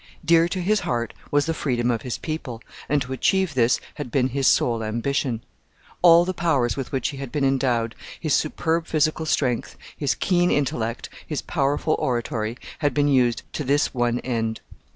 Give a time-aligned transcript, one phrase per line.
[0.25, 4.09] Dear to his heart was the freedom of his people, and to achieve this had
[4.09, 5.43] been his sole ambition.
[6.01, 10.49] All the powers with which he had been endowed his superb physical strength, his keen
[10.49, 14.61] intellect, his powerful oratory had been used to this one end.